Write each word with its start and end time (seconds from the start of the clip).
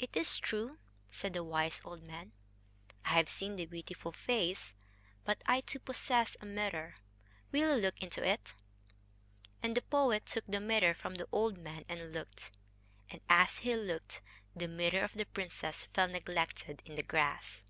"It 0.00 0.16
is 0.16 0.38
true," 0.40 0.78
said 1.12 1.34
the 1.34 1.44
wise 1.44 1.80
old 1.84 2.02
man. 2.02 2.32
"I 3.04 3.10
have 3.10 3.28
seen 3.28 3.54
the 3.54 3.64
beautiful 3.64 4.10
face... 4.10 4.74
but 5.24 5.40
I 5.46 5.60
too 5.60 5.78
possess 5.78 6.36
a 6.40 6.46
mirror. 6.46 6.96
Will 7.52 7.76
you 7.76 7.80
look 7.80 7.96
into 8.02 8.26
it?" 8.28 8.56
And 9.62 9.76
the 9.76 9.82
poet 9.82 10.26
took 10.26 10.46
the 10.48 10.58
mirror 10.58 10.94
from 10.94 11.14
the 11.14 11.28
old 11.30 11.58
man 11.58 11.84
and 11.88 12.10
looked; 12.12 12.50
and, 13.08 13.20
as 13.30 13.58
he 13.58 13.76
looked, 13.76 14.20
the 14.52 14.66
mirror 14.66 15.04
of 15.04 15.12
the 15.12 15.26
princess 15.26 15.84
fell 15.94 16.08
neglected 16.08 16.82
in 16.84 16.96
the 16.96 17.04
grass.... 17.04 17.62